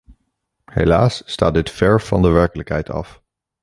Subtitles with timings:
[0.71, 3.21] Helaas staat dit ver van de werkelijkheid af.